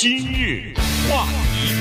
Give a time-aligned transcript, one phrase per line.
[0.00, 0.72] 今日
[1.10, 1.74] 话题，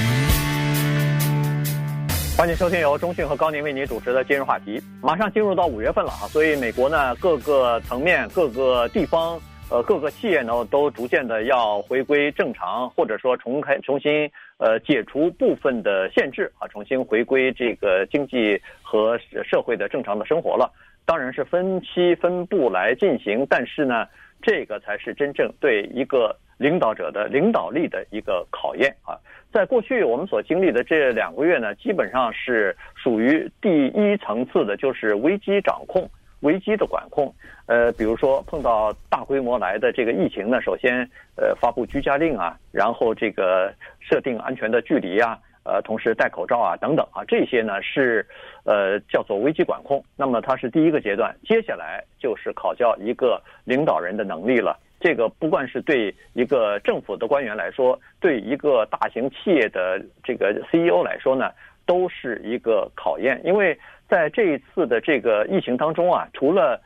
[2.36, 4.82] 欢迎收听由中讯和高宁为您主持的今日话题。
[5.04, 14.28] 马上进入到五月份了啊，所以美国呢各个层面、各个地方、呃各个企业呢都逐渐的要回归正常，或者说重开、重新
[14.58, 19.16] 呃解除部分的限制啊，重新回归这个经济和
[19.48, 20.74] 社会的正常的生活了。
[21.06, 24.08] 当然是分期分步来进行，但是呢，
[24.42, 26.36] 这个才是真正对一个。
[26.58, 29.18] 领导者的领导力的一个考验啊，
[29.52, 36.10] 在过去我们所经历的这两个月呢，基本上是属于第一层次的，就是危机掌控、
[36.42, 37.34] 危机的管控。
[37.68, 48.26] 呃，比如说碰到大规模来的这个疫情呢，首先呃发布居家令啊，然后这个设定安全的距离啊，呃，同时戴口罩啊等等啊，这些呢是
[48.64, 50.04] 呃叫做危机管控。
[50.16, 54.80] 那么它是第一个阶段，接下来就是考教一个领导人的能力了。
[55.00, 61.52] 这个不管是对一个政府的官员来说，对一个大型企业的这个 CEO 来说呢，
[61.86, 63.40] 都是一个考验。
[63.46, 63.78] 因为
[64.10, 66.82] 在这一次的这个疫情当中啊，除了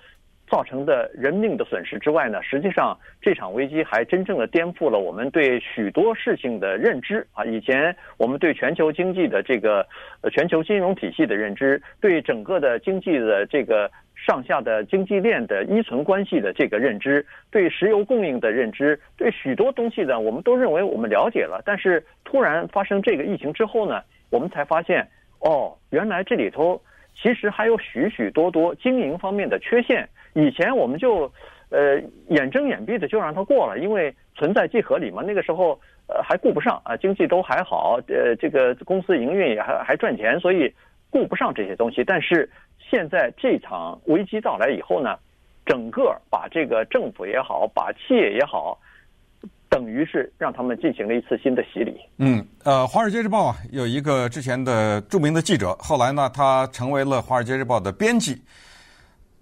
[0.49, 7.45] 造成的人命的损失之外呢，实际上这场危机还真正的颠覆了我们对许多事情的认知啊。
[7.45, 9.87] 以前我们对全球经济的这个
[10.19, 13.89] 呃全球金融体系的认知，对整个的经济的这个。
[14.23, 21.61] 上下的经济链的依存关系的这个认知，对石油供应的认知，对许多东西呢，我们都认为我们了解了。
[21.65, 25.07] 但是突然发生这个疫情之后呢，我们才发现，
[25.39, 26.79] 哦，原来这里头
[27.19, 30.07] 其实还有许许多多经营方面的缺陷。
[30.33, 31.31] 以前我们就
[31.69, 31.99] 呃
[32.29, 35.23] 眼睁眼闭的就让它过了，因为存在即合理嘛。
[35.25, 40.71] 那个时候呃还顾不上啊，经济都还好，呃这个公司营运也还还赚钱，所以
[41.09, 42.03] 顾不上这些东西。
[42.03, 42.49] 但是
[42.91, 45.17] 现在这场危机到来以后呢，
[45.65, 48.77] 整个把这个政府也好，把企业也好，
[49.69, 51.97] 等于是让他们进行了一次新的洗礼。
[52.17, 58.41] 嗯，呃，《华尔街日报》啊，有一个之前的著名的记者，后来呢，他成为了《华尔街日报》的编辑。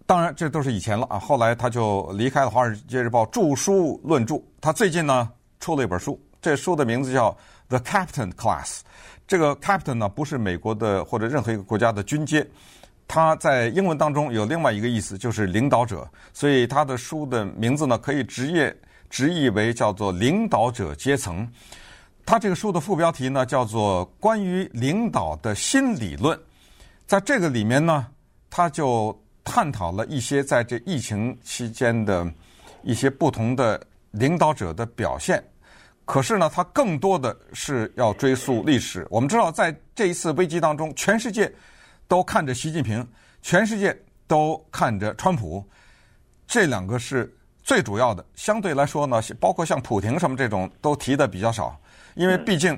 [0.05, 1.17] 当然，这都是以前了啊。
[1.17, 4.39] 后来他就离开了《华尔街日报》，著书论著。
[4.61, 5.27] 他最近呢，
[5.59, 7.31] 出了一本书，这书的名字叫
[7.67, 8.79] 《The Captain Class》。
[9.27, 12.45] 这个 Captain 呢，不是美国的或者任何一个国家的军阶。
[13.11, 18.71] 他在英文当中有另外一个意思，就是领导者，所以他的书的名字呢，可以直译
[19.09, 21.51] 直译为叫做领导者阶层。
[22.23, 26.39] 他这个书的副标题呢，叫做关于领导的新理论。
[27.07, 28.05] 在这个里面呢，
[28.47, 32.31] 他就探讨了一些在这疫情期间的
[32.83, 33.81] 一些不同的
[34.11, 35.43] 领导者的表现。
[36.05, 39.07] 可是呢，他更多的是要追溯历史。
[39.09, 41.51] 我们知道，在这一次危机当中，全世界。
[42.09, 43.07] 都看着习近平，
[43.41, 43.97] 全世界
[44.27, 45.63] 都看着川普，
[46.47, 47.31] 这两个是
[47.63, 48.25] 最主要的。
[48.35, 51.79] 相对来说呢，包括像普婷什么这种都提的比较少，
[52.15, 52.77] 因为毕竟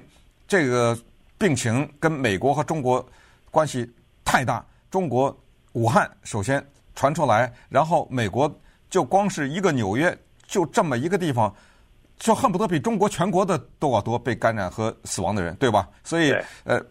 [0.50, 0.96] 这个
[1.38, 3.04] 病情跟美国和中国
[3.50, 3.90] 关系
[4.26, 4.64] 太大。
[4.90, 5.36] 中国
[5.72, 6.62] 武汉首先
[6.94, 8.54] 传出来，然后美国
[8.90, 10.16] 就光是一个纽约，
[10.46, 11.56] 就这么一个地方，
[12.20, 15.88] 就恨不得比中国全国的都要多被感染和死亡的人，对吧？
[16.04, 16.86] 所以，呃，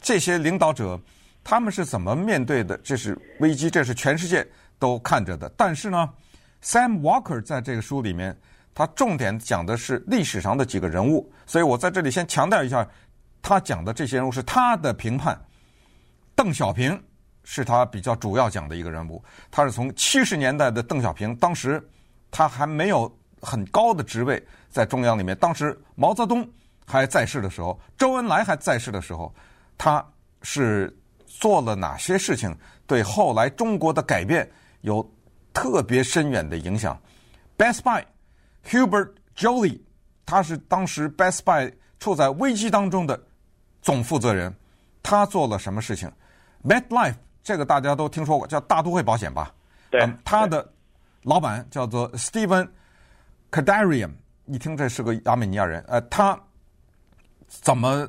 [0.00, 1.00] 这些领导者。
[1.44, 2.74] 他们是怎么面对的？
[2.78, 4.44] 这是危机，这是全世界
[4.78, 5.46] 都看着的。
[5.58, 6.08] 但是呢
[6.62, 8.34] ，Sam Walker 在这个书里面，
[8.74, 11.30] 他重点讲的是历史上的几个人物。
[11.44, 12.88] 所以我在这里先强调一下，
[13.42, 15.38] 他讲的这些人物是他的评判。
[16.34, 16.98] 邓小平
[17.44, 19.22] 是他比较主要讲的一个人物。
[19.50, 21.78] 他是从七十年代的邓小平，当时
[22.30, 25.36] 他还没有很高的职位在中央里面。
[25.36, 26.48] 当时毛泽东
[26.86, 29.30] 还在世的时候，周恩来还在世的时候，
[29.76, 30.02] 他
[30.40, 30.90] 是。
[31.36, 32.56] 做了哪些事情
[32.86, 34.48] 对后来中国的改变
[34.82, 35.04] 有
[35.52, 36.96] 特别深远的影响
[37.58, 38.04] ？Best Buy
[38.64, 39.80] Hubert Joly，
[40.24, 43.20] 他是当时 Best Buy 处在危机当中的
[43.82, 44.54] 总负责人，
[45.02, 46.10] 他做了什么事情
[46.62, 49.52] ？MetLife 这个大家都听说过，叫大都会保险吧？
[49.90, 50.72] 对，嗯，他的
[51.22, 52.68] 老板叫做 Stephen
[53.50, 54.12] Kandarian，
[54.46, 56.38] 一听这是个亚美尼亚人，呃，他
[57.48, 58.08] 怎么？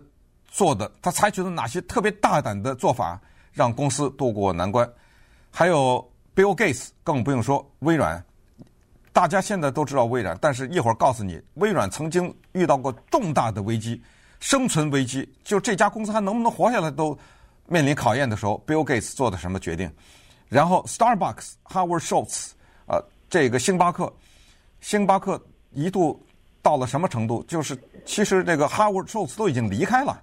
[0.55, 3.19] 做的，他采取了哪些特别大胆的做法，
[3.51, 4.89] 让公司渡过难关？
[5.51, 8.23] 还有 Bill Gates，更不用说微软。
[9.11, 14.01] 大家现在都知道微软，但是一会儿告诉你，微软曾经遇到过重大的危机，
[14.39, 17.17] 生存危机，就这家公司还能不能活下来都
[17.67, 19.91] 面临考验的时候，Bill Gates 做的什么决定？
[20.47, 22.51] 然后 Starbucks Howard Schultz
[22.87, 22.95] 啊，
[23.29, 24.09] 这个星巴克，
[24.79, 25.37] 星巴克
[25.73, 26.25] 一度
[26.61, 27.43] 到了什么程度？
[27.43, 30.21] 就是其实这个 Howard Schultz 都已经离开了。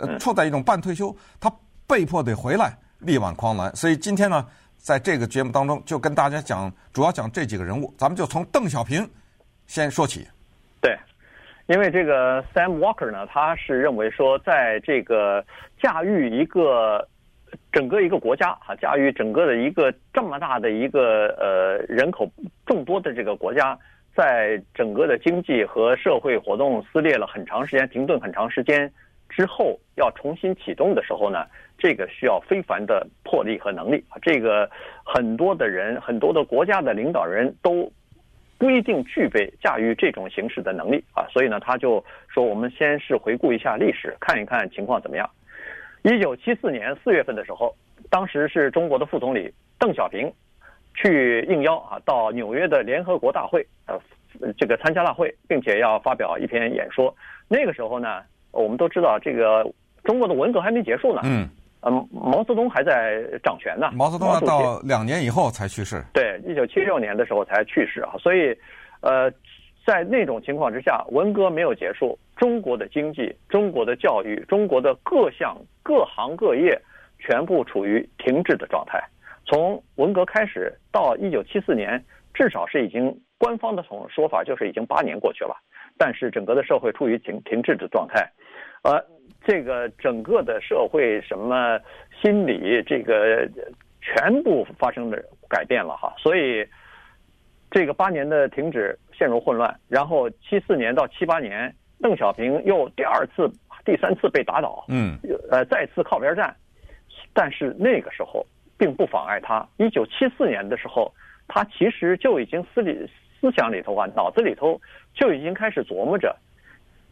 [0.00, 1.52] 呃，处在一种半退休，他
[1.86, 3.74] 被迫得回来力挽狂澜。
[3.76, 4.44] 所以今天呢，
[4.76, 7.92] 在这个节目当中，就跟大家讲，主要讲这几个人物。
[7.96, 9.08] 咱们就从邓小平
[9.66, 10.26] 先说起。
[10.80, 10.96] 对，
[11.66, 15.44] 因为这个 Sam Walker 呢，他是认为说，在这个
[15.80, 17.06] 驾驭一个
[17.72, 22.30] 整个一个国家啊，驾驭整个的一个这么大的一个呃人口
[22.66, 23.78] 众多的这个国家，
[24.16, 28.92] 在整个的经济和社会活动撕裂了很长时间、停顿很长时间
[29.28, 31.46] 之后，要重新启动的时候呢，
[31.78, 34.18] 这个需要非凡的魄力和能力啊。
[34.22, 34.70] 这个
[35.04, 37.90] 很多的人、很多的国家的领导人都。
[38.56, 45.28] 不一定具备驾驭这种形式的能力啊，所以呢，他就说，我们先是回顾一下历史，看一看情况怎么样。
[46.02, 47.74] 一九七四年四月份的时候，
[48.08, 50.32] 当时是中国的副总理邓小平
[50.94, 54.00] 去应邀啊，到纽约的联合国大会呃，
[54.56, 57.14] 这个参加大会，并且要发表一篇演说。
[57.48, 58.22] 那个时候呢，
[58.54, 59.64] 我们都知道这个
[60.04, 61.20] 中国的文革还没结束呢。
[61.24, 61.48] 嗯。
[61.86, 63.90] 嗯，毛泽东还在掌权呢。
[63.92, 66.02] 毛泽东要到两年以后才去世。
[66.14, 68.14] 对，一九七六年的时候才去世啊。
[68.18, 68.56] 所以，
[69.02, 69.30] 呃，
[69.84, 76.80] 在那种情况之下，文革没有结束，中国的经济、中国的教育、中国的各项各行各业
[77.18, 78.98] 全部处于停滞的状态。
[79.44, 82.02] 从文革开始到一九七四年，
[82.32, 85.54] 至少是已经官方的从说法就是已经八年过去了，
[85.98, 88.26] 但是整个的社会处于停停滞的状态，
[88.84, 89.04] 呃。
[89.46, 91.78] 这个整个的社会什么
[92.18, 93.46] 心理，这个
[94.00, 96.66] 全部发生了改变了哈，所以
[97.70, 101.70] 这个八年的停止陷入混乱，然后七四年到七八年，
[102.00, 103.46] 邓小平又第二次、
[103.84, 105.18] 第三次被打倒，嗯，
[105.50, 106.56] 呃，再次靠边站，
[107.34, 108.46] 但是那个时候
[108.78, 109.68] 并不妨碍他。
[109.76, 111.12] 一九七四年的时候，
[111.48, 113.06] 他其实就已经思里
[113.38, 114.80] 思想里头啊，脑子里头
[115.12, 116.34] 就已经开始琢磨着，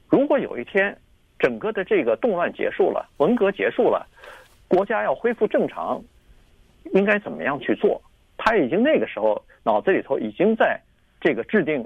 [0.09, 0.97] 如果有一天。
[1.43, 4.07] 整个的这个动乱结束了，文革结束了，
[4.69, 6.01] 国家要恢复正常，
[6.95, 8.01] 应该怎么样去做？
[8.37, 10.81] 他已经那个时候脑子里头已经在
[11.21, 11.85] 这个制定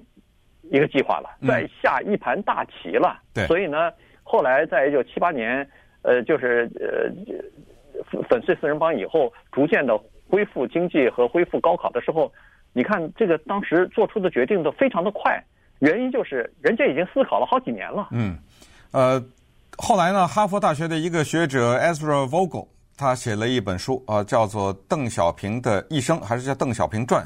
[0.71, 3.19] 一个计划了，在下一盘大棋了。
[3.33, 3.91] 对，所以呢，
[4.23, 5.67] 后来在一九七八年，
[6.03, 9.99] 呃，就是呃粉碎四人帮以后，逐渐的
[10.29, 12.31] 恢复经济和恢复高考的时候，
[12.75, 15.43] 你看这个当时做出的决定都非常的快，
[15.79, 18.09] 原因就是人家已经思考了好几年了。
[18.13, 18.37] 嗯，
[18.93, 19.19] 呃。
[19.79, 27.23] 后来呢，哈佛大学的一个学者 Ezra Vogel，他写了一本书啊，叫做《邓小平的一生》，还是叫《邓小平传》。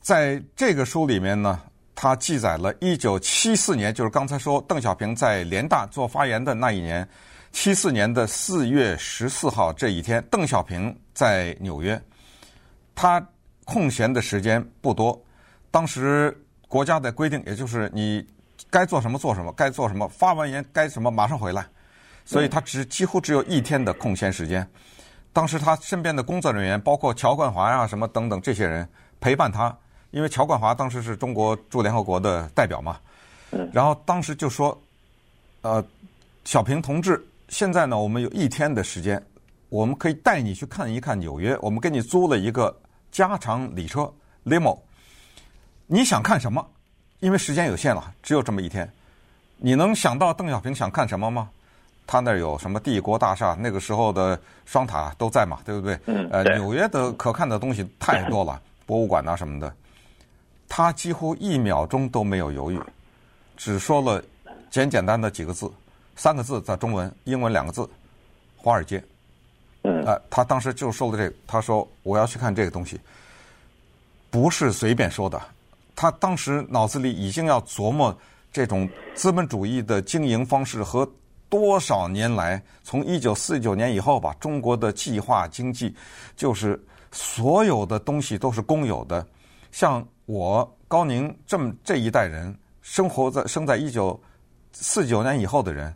[0.00, 1.60] 在这个书里面呢，
[1.94, 7.06] 他记载了1974年，就是刚才说邓小平在联大做发言的那一年
[7.52, 12.00] ，74年的4月14号这一天，邓小平在纽约，
[12.94, 13.20] 他
[13.64, 15.20] 空闲的时间不多，
[15.72, 16.34] 当时
[16.68, 18.24] 国家的规定，也就是你。
[18.70, 21.66] 该做什么做什么，该做什么发完言该什么马上回来，
[22.24, 24.66] 所以他只几乎只有一天的空闲时间。
[25.32, 28.88] 当时他身边的工作人员，包括乔冠华呀什么等等这些人
[29.20, 29.76] 陪伴他，
[30.12, 32.98] 因为乔冠华当时是中国驻联合国的代表嘛。
[33.72, 34.76] 然后当时就说
[35.62, 35.84] ：“呃，
[36.44, 39.20] 小平同志，现在呢我们有一天的时间，
[39.68, 41.58] 我们可以带你去看一看纽约。
[41.60, 42.76] 我们给你租了一个
[43.10, 44.12] 加长礼车
[44.44, 44.78] limo，
[45.86, 46.64] 你想看什么？”
[47.20, 48.90] 因为时间有限了，只有这么一天，
[49.56, 51.48] 你能想到邓小平想看什么吗？
[52.06, 53.56] 他那儿有什么帝国大厦？
[53.60, 55.96] 那个时候的双塔都在嘛，对不对？
[56.06, 56.28] 嗯。
[56.32, 59.72] 呃，纽约的可看的东西太多了，博物馆啊什么的。
[60.68, 62.80] 他几乎一秒钟都没有犹豫，
[63.56, 64.20] 只说了
[64.70, 65.70] 简简单的几个字，
[66.16, 67.88] 三个字在中文，英文两个字，
[68.56, 69.00] 华尔街。
[69.82, 70.02] 嗯。
[70.04, 72.98] 呃，他当时就说了这个，他说我要去看这个东西，
[74.30, 75.40] 不是随便说的。
[76.00, 78.18] 他当时脑子里已经要琢磨
[78.50, 81.06] 这种资本主义的经营方式和
[81.50, 85.94] 多少年来，从一九四九年以后吧，中国的计划经济
[86.34, 89.26] 就是所有的东西都是公有的。
[89.72, 94.18] 像我高宁这么这一代人，生活在生在一九
[94.72, 95.94] 四九年以后的人，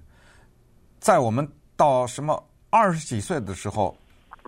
[1.00, 3.96] 在我们到什么二十几岁的时候，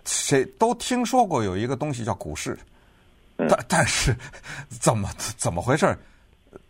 [0.04, 2.58] 谁都听说过有一个东西叫股市。
[3.36, 4.16] 但但是，
[4.68, 5.96] 怎么怎么回事？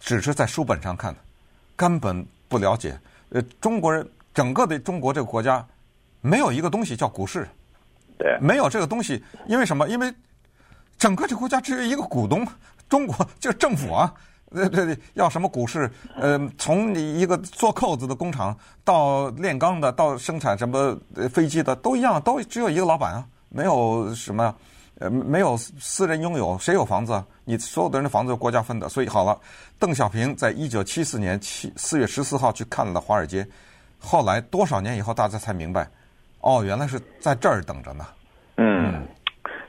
[0.00, 1.20] 只是在书本上看的，
[1.76, 2.98] 根本不了解。
[3.30, 5.64] 呃，中国人整个的中国这个国家，
[6.20, 7.48] 没有一个东西叫股市，
[8.18, 9.22] 对，没有这个东西。
[9.46, 9.88] 因为什么？
[9.88, 10.12] 因为
[10.98, 12.46] 整个这国家只有一个股东，
[12.88, 14.12] 中国就是政府啊。
[14.50, 15.90] 呃，对对，要什么股市？
[16.14, 20.96] 呃，从你一个做扣子的工厂到炼钢的，到生产什么
[21.32, 24.54] 飞机的，都一样，都只有一个老板啊，没有什么。
[24.98, 27.22] 呃，没有私人拥有，谁有房子？
[27.44, 28.88] 你所有的人的房子是国家分的。
[28.88, 29.38] 所以好了，
[29.78, 33.46] 邓小平在一九七四年七四月十四号去看了华尔街，
[33.98, 35.86] 后来多少年以后，大家才明白，
[36.40, 38.06] 哦，原来是在这儿等着呢。
[38.56, 39.06] 嗯，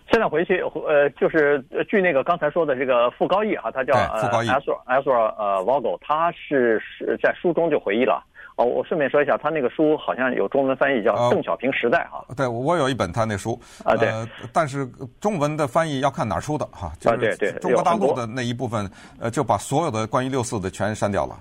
[0.09, 8.25] 现现在回去，呃，就是据那个刚才说的这个傅高义哈，他叫呃 Ezra Ezra 呃 Vogel，他是是在书中就回忆了。
[8.57, 12.25] 哦，我顺便说一下，他那个书好像有中文翻译，叫《邓小平时代》哈。
[12.35, 14.09] 对，我有一本他那书啊，对。
[14.51, 14.83] 但是
[15.21, 16.87] 中文的翻译要看哪儿出的哈。
[17.05, 17.51] 啊，对对。
[17.59, 21.37] 中国大陆的那一部分，呃，就把所有的关于六四的全删掉了。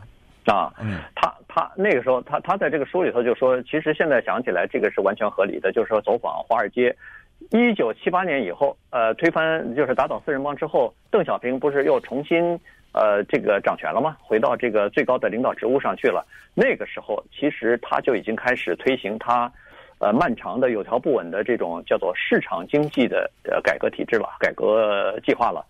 [0.55, 1.01] 啊，嗯。
[1.15, 6.95] 他他那个时候，他他在这个书里头就说，其实现在想起来，这个是完全合理的，就是说走访华尔街。
[7.51, 12.61] 一九七八年以后，呃，推翻就是打倒四人帮之后，邓小平不是又重新。
[12.97, 14.17] 呃，这个掌权了吗？
[14.23, 16.25] 回到这个最高的领导职务上去了。
[16.55, 19.53] 那个时候，其实他就已经开始推行他，
[19.99, 25.63] 呃，漫长的有条不紊的这种叫做市场经济的呃改革体制了，改革计划了，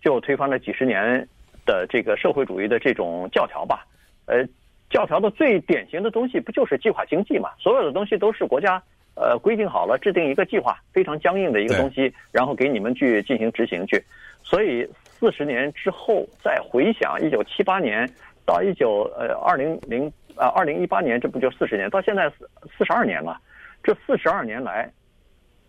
[0.00, 1.24] 就推翻了几十年
[1.64, 3.86] 的这个社会主义的这种教条吧。
[4.26, 4.44] 呃，
[4.90, 7.50] 教条的最典型的东西不就是计划经济嘛？
[7.60, 8.82] 所有的东西都是国家
[9.14, 14.04] 呃规定好了，制定一个计划，非常僵硬的一个东西，然后给你们去进行执行去。
[14.42, 14.84] 所以。
[15.22, 18.10] 四十年之后再回想一九七八年
[18.44, 21.88] 到一九呃二零零啊二零一八年，这不就四十年？
[21.90, 23.40] 到现在四四十二年了。
[23.84, 24.90] 这四十二年来，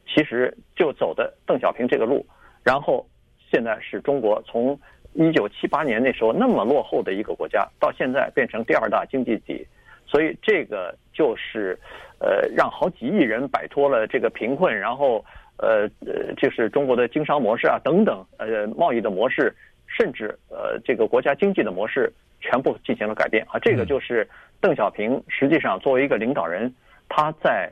[0.08, 2.26] 其实就走的邓小平这个路。
[2.64, 3.08] 然后
[3.52, 4.76] 现在是中国从
[5.14, 9.68] 一九七八年那时候那么落后的一个国家，到现在变成第二大经济体。
[10.08, 11.78] 所以这个就是
[12.20, 15.24] 呃让好几亿人摆脱了这个贫困，然后。
[15.58, 19.56] 呃呃，就是中国的经商模式啊，等等，呃，贸易的模式，
[19.88, 23.60] 甚至呃，这个国家经济的模式，全部进行了改变啊。
[23.60, 24.28] 这个就是
[24.60, 26.74] 邓小平实际上作为一个领导人，
[27.08, 27.72] 他在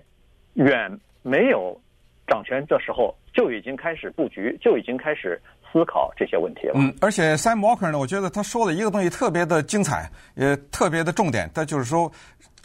[0.54, 0.90] 远
[1.22, 1.80] 没有
[2.28, 6.74] 掌权的时候就已经开始布局，就已经开始思考这些问题了。
[6.76, 12.12] 嗯，而且 Sam Walker 呢，我觉得他说的一个东西特别的精彩，也特别的重点，他就是说，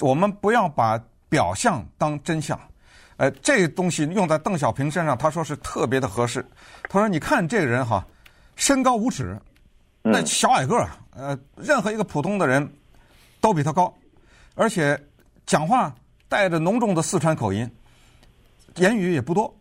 [0.01, 2.59] 我们不要把表象当真相。
[3.19, 6.45] 呃，这东西用在邓小平身上，他说是特别的合适。
[6.89, 8.07] 他说：“你看这个人哈，
[8.57, 9.39] 身高五尺，
[10.03, 12.71] 那小矮个儿，呃，任何一个普通的人
[13.41, 13.93] 都比他高，
[14.55, 15.01] 而且
[15.47, 15.95] 讲话
[16.29, 17.67] 带着浓重的四川口音，
[18.75, 19.55] 言语也不多，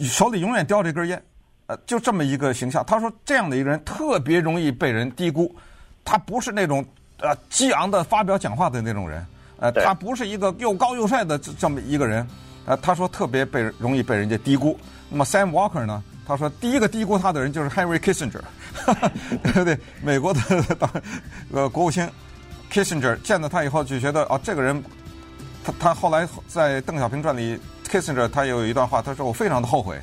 [0.00, 1.22] 手里永远叼着一根烟，
[1.66, 2.82] 呃，就这么一个形象。
[2.86, 5.54] 他说这样的一个人特别容易被人低估，
[6.02, 6.82] 他不是那种
[7.18, 9.24] 呃激昂的发表讲话的那种人。”
[9.58, 12.26] 呃，他不是一个又高又帅的这这么一个人，
[12.64, 14.78] 呃，他说特别被容易被人家低估。
[15.10, 16.02] 那么 Sam Walker 呢？
[16.26, 18.42] 他说第一个低估他的人就是 Henry Kissinger，
[19.42, 19.78] 对不对？
[20.02, 20.40] 美国的
[20.78, 20.90] 当
[21.52, 22.06] 呃国务卿
[22.70, 24.84] Kissinger 见到他以后就觉得啊，这个人，
[25.64, 29.98] 他他后来在《邓小平传》里，Kissinger 他有一段话，他说我非常的后悔，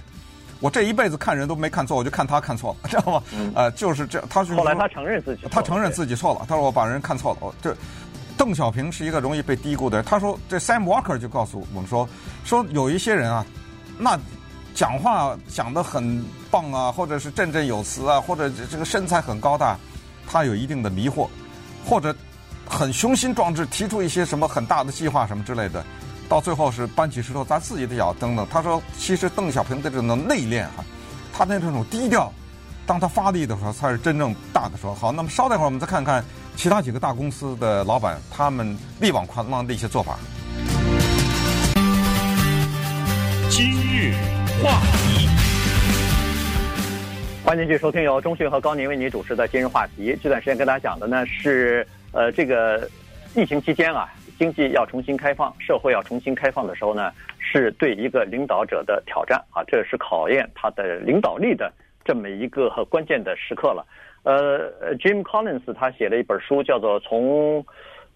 [0.59, 3.23] 我这一辈子看人都没看错，我就看他看错了，知道吗？
[3.53, 7.77] 呃，就是这，他是后来他承认自己，他承认自己错了，他说我把人看错了，我这。
[8.37, 10.05] 邓小平是一个容易被低估的人。
[10.05, 12.07] 他说：“这 Sam Walker 就告诉我们说，
[12.43, 13.45] 说有一些人啊，
[13.97, 14.19] 那
[14.73, 19.77] 讲话讲得很棒啊，或者是振振有词啊，或者这个身材很高大，
[20.27, 21.27] 他有一定的迷惑，
[21.85, 22.13] 或者
[22.67, 25.85] 很雄心壮志，提出一些什么很大的计划什么之类的，
[26.27, 28.45] 到最后是搬起石头砸自己的脚等等。
[28.51, 30.83] 他说，其实邓小平的这种内敛啊，
[31.31, 32.31] 他的这种低调，
[32.85, 34.93] 当他发力的时候才是真正大的时候。
[34.93, 36.23] 好，那么稍待会儿我们再看看。”
[36.55, 40.17] 其他几个大公司的老板，他们力挽狂澜的一些做法。
[43.49, 44.13] 今日
[44.63, 45.27] 话题，
[47.43, 50.17] 欢迎继续收听由中讯和高宁为您主持的今日话题。
[50.23, 52.89] 这段时间跟大家讲的呢是，呃，这个
[53.35, 54.07] 疫情期间啊，
[54.39, 61.69] 经济要重新开放，社会要重新开放的时候呢，是对一个领导者的挑战啊，这是考验他的领导力的
[62.05, 63.85] 这么一个关键的时刻了。
[64.23, 67.65] 呃，Jim Collins 他写了一本书，叫做《从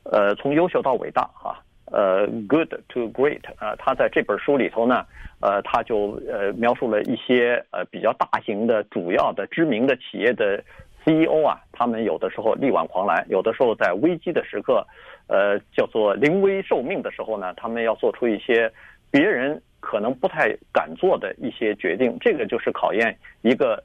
[0.03, 5.05] 呃从优秀到伟大》哈，呃，Good to Great 啊，他在这本书里头呢，
[5.39, 10.63] 呃，他就呃描述了一些呃比较大型的、主要的、知名的企业的
[11.05, 14.84] CEO 啊，他们有的时候力挽狂澜，有的时候在危机的时刻，
[15.27, 18.72] 呃，叫做临危受命的时候呢，他们要做出一些
[19.12, 23.83] 别人可能不太敢做的一些决定，这个就是考验一个。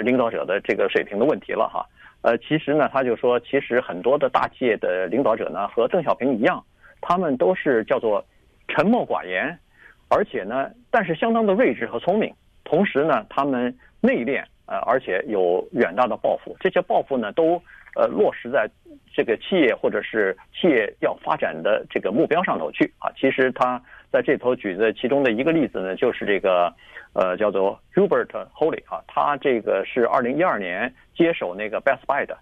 [0.00, 1.86] 领导者的这个水平的问题了哈，
[2.22, 6.60] 呃，其实呢，他就说，其实很多的大企业的领导者呢，和邓小平一样，
[7.00, 8.26] 他们都是叫做
[8.66, 9.56] 沉默寡言，
[10.08, 12.34] 而且呢，但是相当的睿智和聪明，
[12.64, 17.62] 同时呢，他们内敛，呃，而且有远大的抱负，这些抱负呢，都
[17.94, 18.68] 呃落实在
[19.14, 23.08] 这个企业或者是企业要发展的这个目标上头去啊。
[23.16, 23.80] 其实他
[24.16, 26.72] 在这头举的其中的一个例子呢，就是这个。
[27.18, 32.36] 呃，叫做 Hubert Holy 啊，他这个是二零一二年接手那个 Best Buy 的。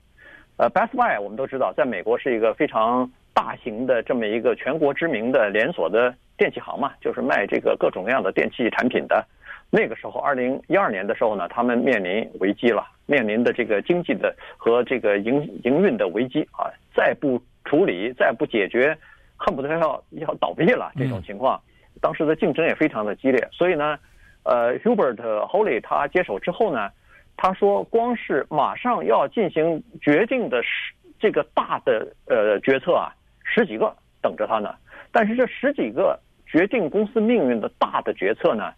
[0.56, 9.24] 呃，Best Buy 我们都知道，在美国是一个非常大型的这么一个全国知名的连锁的电器行嘛，就是卖这个各种各样的电器产品的。
[9.70, 16.66] 那个时候，二零一二年的时候呢，他们面临危机了，面临的这个经济的和这个营营运的危机啊，
[16.96, 18.98] 再不处理，再不解决，
[19.36, 21.60] 恨不得要要倒闭了这种情况。
[22.00, 23.98] 当时的竞争也非常的激烈，所以呢，
[24.42, 26.90] 呃，Hubert Holey 他接手之后呢，
[27.36, 33.14] 他说光是马上要进行决定的十这个大的呃决策啊，
[33.44, 34.74] 十几个等着他呢。
[35.12, 38.72] 但是这十几个决定公司命运的大的决策呢，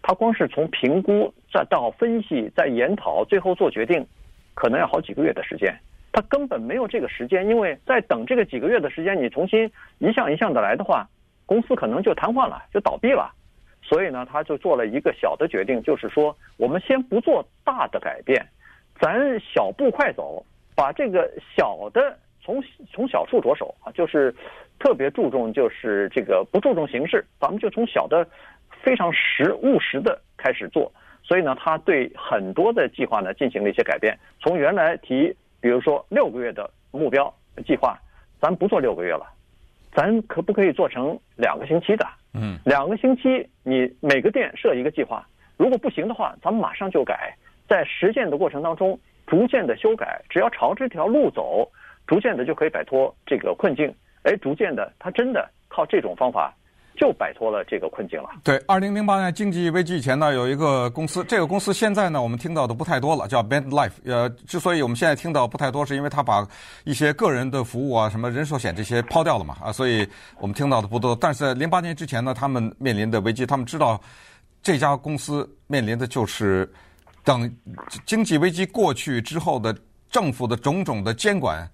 [0.00, 4.06] 他光是从评估再到分析再研讨，最后做决定，
[4.54, 5.76] 可能要好几个月的时间。
[6.12, 11.08] 他根本没有这个时间，因为在等这个几个月的时间，你重新一项一项的来的话，
[11.46, 13.32] 公司可能就瘫痪了，就倒闭了。
[13.82, 18.46] 所以呢，他就做了一个小的决定，就是说我们先不做大的改变，
[19.00, 22.62] 咱小步快走，把这个小的从
[22.92, 24.34] 从小处着手啊，就是。
[24.82, 28.26] 特别注重就是这个不注重形式，咱们就从小的
[28.82, 30.90] 非常实务实的开始做。
[31.22, 34.18] 所以呢，他对很多的计划呢进行了一些改变。
[34.40, 37.32] 从原来提，比如说六个月的目标
[37.66, 37.98] 计划，
[38.40, 39.26] 咱不做六个月了，
[39.92, 42.06] 咱可不可以做成两个星期的？
[42.34, 45.26] 嗯，两个星期你每个店设一个计划，
[45.56, 47.36] 如果不行的话，咱们马上就改。
[47.68, 51.70] 在实践的过程当中，逐渐的修改，只要朝这条路走，
[52.06, 53.94] 逐渐的就可以摆脱这个困境。
[54.22, 56.52] 哎，逐渐的，他真的靠这种方法
[57.00, 58.28] 就摆脱了这个困境了。
[58.44, 63.92] 对，二零零八年经济危机以前呢，有一个公司，这个公司现在呢，我们听到的不太多了，叫 Band Life。
[64.04, 66.46] 呃，之所以我们现在听到不太多，是因为他把
[66.84, 70.06] 一些个人的服务啊，什么人寿险这些抛掉了嘛，啊，所以
[70.38, 71.16] 我们听到的不多。
[71.18, 73.98] 但是在零八年之前呢，他们面临的危机，他们知道
[74.62, 76.70] 这家公司面临的就是
[77.24, 77.50] 等
[78.04, 79.74] 经济危机过去之后的
[80.10, 81.66] 政府的种种的监管。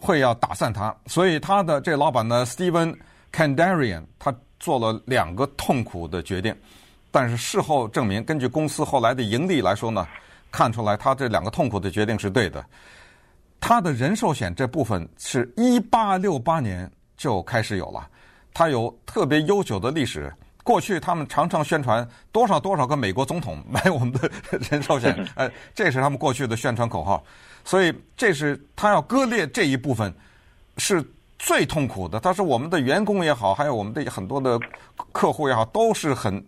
[0.00, 2.94] 会要打散他，所以他的这老板呢，Steven
[3.32, 6.54] Kandarian，他做了两个痛苦的决定，
[7.10, 10.06] 但是事后证明，根据公司后来的盈利来说呢，
[10.50, 12.64] 看出来他这两个痛苦的决定是对的。
[13.60, 18.08] 他的人寿险这部分是一八六八年就开始有了，
[18.54, 20.32] 他有特别悠久的历史。
[20.62, 24.30] 过去他们常常宣传多少多少个美国总统买我们的
[24.70, 27.24] 人寿险，呃，这是他们过去的宣传口号。
[27.64, 30.14] 所以，这是他要割裂这一部分，
[30.76, 31.02] 是
[31.38, 32.18] 最痛苦的。
[32.20, 34.58] 他说，我们的员工也好，还有我们的很多的
[35.12, 36.44] 客户也好，都是很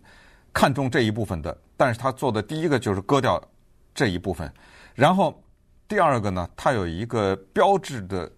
[0.53, 1.57] 看重这一部分的。
[1.77, 3.41] 但是他做的第一个就是割掉
[3.93, 4.51] 这一部分，
[4.93, 5.33] 然后
[5.87, 8.31] 第二个呢，他有一个标志的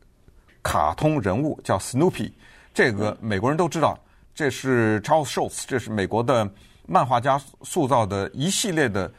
[0.61, 2.31] 卡通人物叫 Snoopy，
[2.73, 3.97] 这个美国人都知道，
[4.33, 6.49] 这是 Charles Schulz，这是美国的
[6.87, 9.11] 漫画家塑造的一系列的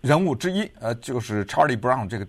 [0.00, 2.26] 人物之一，呃，就是 Charlie Brown 这个。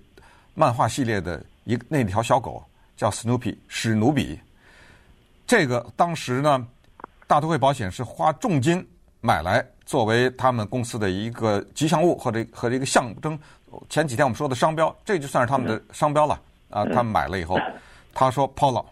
[0.56, 2.62] 漫画系列的一那条小狗
[3.00, 4.38] 叫 Snoopy 史努比，
[5.48, 6.68] 这个当时呢，
[7.28, 8.86] 大都会保险是花重金
[9.22, 13.40] 买来作为他们公司的一个吉祥物或者和一个象征。
[13.88, 16.84] 前几天我们说的商标，这就算是他们的商标了啊！
[16.88, 17.58] 他们买了以后，
[18.14, 18.84] 他说抛了，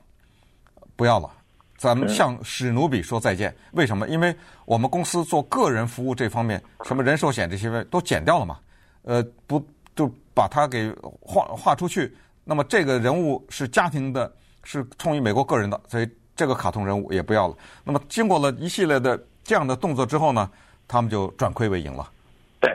[0.95, 1.29] 不要了，
[1.75, 3.53] 咱们向史努比说再见。
[3.71, 4.07] 为什么？
[4.07, 8.57] 因为我们公司做个人服务这方面，什么人寿险这些都减掉了嘛，
[9.01, 9.61] 呃，不
[9.93, 10.09] 就。
[10.37, 12.15] 把它给画画出去，
[12.47, 14.31] 那么这个人物是家庭的，
[14.63, 17.55] 是冲于美国个人的，所以这个卡通人物也不要了。
[17.83, 20.49] 那么经过了一系列的这样的动作之后呢，
[20.87, 22.09] 他们就转亏为盈了。
[22.61, 22.73] 对，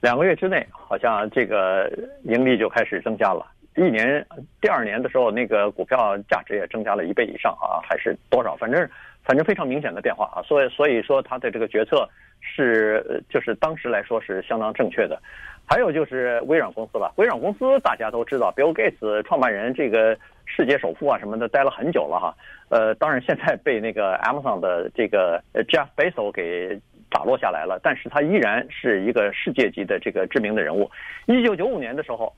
[0.00, 1.90] 两个月之内，好像这个
[2.24, 3.46] 盈利就开始增加了。
[3.76, 4.26] 一年，
[4.60, 8.56] 第二年的时候，那个股票价值也增加了一倍以上啊，还是多少？
[8.56, 8.88] 反正
[9.22, 10.42] 反正非常明显的变化啊。
[10.42, 12.08] 所以所以说他的这个决策
[12.40, 15.20] 是，就是当时来说是相当正确的。
[15.66, 22.34] 还有就是微软公司了，微软公司大家都知道，Bill Gates 创办人这个世界首富啊什么的待了很久了哈，
[22.68, 30.90] 呃，当然现在被那个 Amazon 的这个 Jeff Bezos 给打落下来了，但是他依然是一个世界级的这个知名的人物。
[31.24, 32.30] 一九九五年的时候，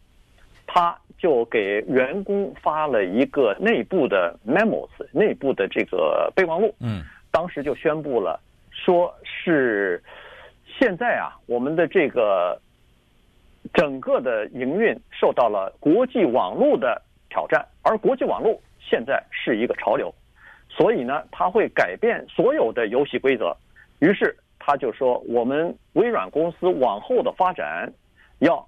[0.65, 8.39] 他就给员工发了一个内部的 memos，内部的这个备忘录，嗯，当时就宣布了，
[8.71, 10.01] 说是
[10.79, 12.61] 现在啊，我们的这个。
[13.73, 17.01] 整个的营运受到了国际网络的
[17.31, 20.15] 挑战，而国际网络现在是一个潮流，
[20.69, 23.57] 所以呢，它会改变所有的游戏规则。
[24.01, 27.91] 于是他就说，我们微软公司往后的发展
[28.41, 28.67] 要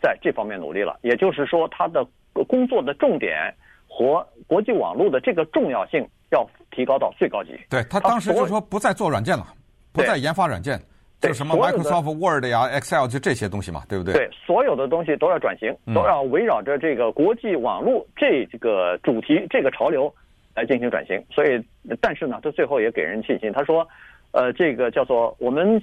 [0.00, 0.98] 在这方面努力了。
[1.02, 2.06] 也就是说，他的
[2.48, 3.54] 工作的重点
[3.88, 7.58] 和国际网络的这个重要性要提高到最高级。
[7.68, 9.46] 对，他当时就说不再做软件了，
[9.92, 10.80] 不再研发软件。
[11.20, 14.14] 就什么 Microsoft Word 呀、Excel 就这些东西嘛，对不对？
[14.14, 20.12] 对，所有的东西都要转型，都要围绕着这个国际网络这个主题、这个潮流
[20.54, 21.22] 来进行转型。
[21.30, 21.62] 所以，
[22.00, 23.86] 但是呢，他最后也给人信心，他说
[24.32, 25.80] ：“呃，这个叫做我们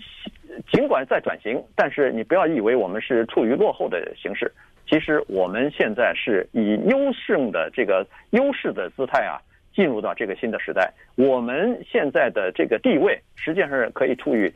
[0.72, 4.52] 尽管在转型，但是你不要以为我们是处于落后的形势。
[4.90, 9.38] 其实我们现在是以优胜的这个优势的姿态啊，
[9.76, 10.92] 进入到这个新的时代。
[11.16, 14.52] 我们现在的这个地位，实际上是可以处于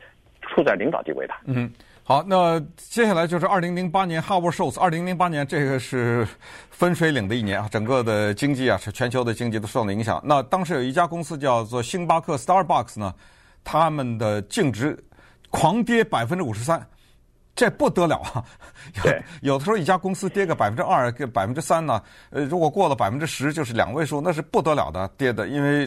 [0.54, 1.34] 处在领导地位的。
[1.46, 1.70] 嗯，
[2.04, 4.78] 好，那接下来就是二零零八年 Howard Schultz。
[4.78, 6.26] 二零零八年这个是
[6.70, 10.20] 分水岭的一年啊，整个的经济啊，是全球的经济都受到影响。
[10.24, 13.14] 那当时有一家公司叫做星巴克 （Starbucks） 呢，
[13.64, 14.98] 他们的净值
[15.50, 16.86] 狂跌百分之五十三。
[17.54, 18.42] 这不得了啊！
[19.04, 25.46] 有有的时候一家公司跌个百分之二、个百分之三呢，呃，如果过了百分之十，就是两位数，那是不得了的跌的。
[25.48, 25.86] 因为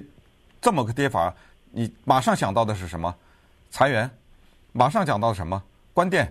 [0.62, 1.34] 这么个跌法，
[1.72, 3.14] 你马上想到的是什么？
[3.72, 4.08] 裁员，
[4.78, 5.64] 马上讲到什么？
[5.94, 6.30] 关店，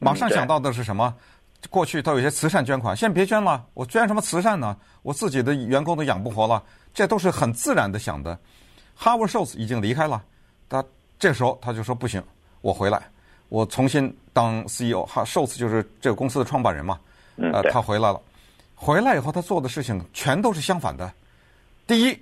[0.00, 1.14] 马上想到的是什么？
[1.70, 4.76] 过去他有一些慈善捐款，现在别捐了，我捐什么慈善呢？
[5.02, 6.60] 我自己的员工都养不活了，
[6.92, 8.36] 这都是很自然的想的。
[8.98, 10.20] Howard Schultz 已经离开了，
[10.68, 10.84] 他
[11.20, 12.20] 这时候他就说不行，
[12.62, 13.00] 我回来。
[13.48, 16.98] 我重新当 CEO，哈，Schultz 就是这个公司的创办人嘛，
[17.36, 18.20] 呃，他回来了，
[18.74, 21.12] 回来以后他做的事情全都是相反的。
[21.86, 22.20] 第一，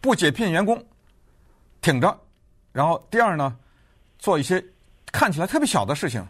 [0.00, 0.84] 不解聘员工，
[1.80, 2.12] 挺着；
[2.72, 3.56] 然后第二呢，
[4.18, 4.62] 做一些
[5.12, 6.26] 看起来特别小的事情，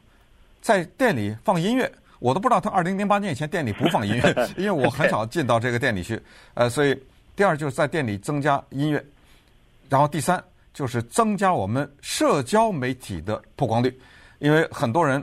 [0.61, 1.90] 在店里放音乐。
[2.18, 6.21] 我都不知道他二零零八年以前店里不放音乐， 因为我很少进到这个店里去。
[6.55, 6.97] 呃，所以
[7.35, 9.05] 第二就是在店里增加音乐，
[9.88, 10.40] 然后第三
[10.73, 13.92] 就是增加我们社交媒体的曝光率。
[14.38, 15.21] 因为很多人，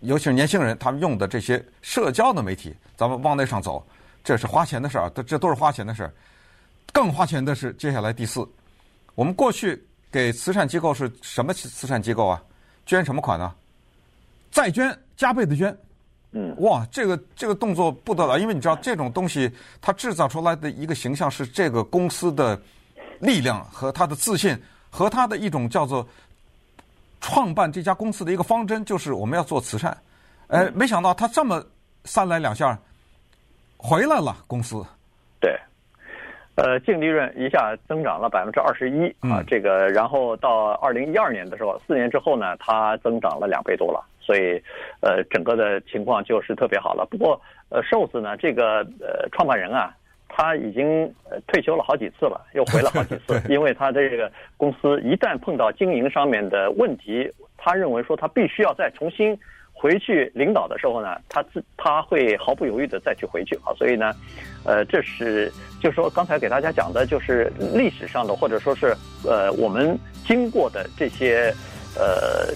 [0.00, 3.82] 尤其是年轻人，他们用的这些社交的媒体，咱们往那上走，
[4.22, 6.12] 这是花钱的事儿，这这都是花钱的事儿。
[6.92, 8.46] 更花钱的是接下来第四，
[9.14, 12.42] 我们过去给慈善机构是什么慈善机构啊？
[12.88, 13.54] 捐什么款呢？
[14.50, 15.78] 再捐加倍的捐。
[16.32, 19.48] 嗯，哇，这个这个动作不得了，因为你知道这种东西
[19.80, 22.60] 它制造出来的一个形象是这个公司的
[23.20, 26.04] 力量和它的自信和它的一种叫做。
[27.20, 29.98] 创办这家公司的一个方针就是我们要做慈善，
[30.46, 31.60] 哎，没想到他这么
[32.04, 32.78] 三来两下
[33.76, 34.86] 回来了公司。
[36.58, 44.60] 对，呃，净利润一下增长了百分之二十一啊，这个，然后到二零一二年的时候，四年之后呢，它增长了两倍多了，所以
[45.00, 47.06] 呃，整个的情况就是特别好了。
[47.10, 49.94] 不过呃，Schultz 呢，这个呃创办人啊。
[50.30, 59.36] 他已经呃退休了好几次了，又回了好几次， 因为他这个公司一旦碰到经营上面的问题，他认为说他必须要再重新
[59.80, 64.12] 回去领导的时候呢，他自他会毫不犹豫的再去回去啊，所以呢，
[64.64, 71.54] 呃，这是就是说刚才给大家讲的就是历史上的或者说是呃我们经过的这些
[71.94, 72.52] 呃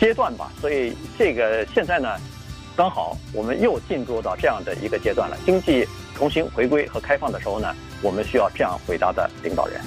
[0.00, 2.16] 阶段吧，所以这个现在呢，
[2.76, 5.86] 刚好我们又进入到这样的一个阶段了，经济。
[6.16, 9.80] 重新回归和开放的时候呢，我们需要这样回答的领导人。